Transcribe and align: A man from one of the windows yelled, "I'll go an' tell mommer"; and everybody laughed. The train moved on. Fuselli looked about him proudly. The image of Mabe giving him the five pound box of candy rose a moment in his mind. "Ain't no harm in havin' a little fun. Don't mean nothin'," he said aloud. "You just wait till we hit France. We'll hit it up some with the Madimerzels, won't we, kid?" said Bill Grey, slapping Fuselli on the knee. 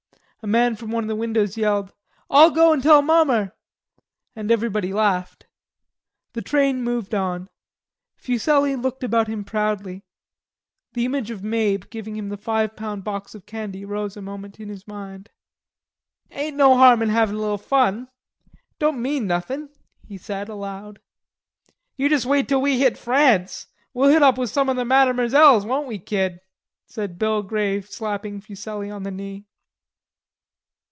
A 0.43 0.47
man 0.47 0.75
from 0.75 0.89
one 0.89 1.03
of 1.03 1.07
the 1.07 1.15
windows 1.15 1.55
yelled, 1.55 1.93
"I'll 2.27 2.49
go 2.49 2.73
an' 2.73 2.81
tell 2.81 3.03
mommer"; 3.03 3.53
and 4.35 4.49
everybody 4.49 4.91
laughed. 4.91 5.45
The 6.33 6.41
train 6.41 6.81
moved 6.81 7.13
on. 7.13 7.47
Fuselli 8.15 8.75
looked 8.75 9.03
about 9.03 9.27
him 9.27 9.43
proudly. 9.43 10.03
The 10.93 11.05
image 11.05 11.29
of 11.29 11.43
Mabe 11.43 11.87
giving 11.91 12.15
him 12.17 12.29
the 12.29 12.37
five 12.37 12.75
pound 12.75 13.03
box 13.03 13.35
of 13.35 13.45
candy 13.45 13.85
rose 13.85 14.17
a 14.17 14.21
moment 14.23 14.59
in 14.59 14.69
his 14.69 14.87
mind. 14.87 15.29
"Ain't 16.31 16.57
no 16.57 16.75
harm 16.75 17.03
in 17.03 17.09
havin' 17.09 17.35
a 17.35 17.39
little 17.39 17.59
fun. 17.59 18.07
Don't 18.79 18.99
mean 18.99 19.27
nothin'," 19.27 19.69
he 20.07 20.17
said 20.17 20.49
aloud. 20.49 20.99
"You 21.97 22.09
just 22.09 22.25
wait 22.25 22.47
till 22.47 22.63
we 22.63 22.79
hit 22.79 22.97
France. 22.97 23.67
We'll 23.93 24.09
hit 24.09 24.23
it 24.23 24.23
up 24.23 24.43
some 24.47 24.65
with 24.65 24.77
the 24.77 24.85
Madimerzels, 24.85 25.67
won't 25.67 25.85
we, 25.87 25.99
kid?" 25.99 26.39
said 26.87 27.19
Bill 27.19 27.43
Grey, 27.43 27.81
slapping 27.81 28.41
Fuselli 28.41 28.89
on 28.89 29.03
the 29.03 29.11
knee. 29.11 29.45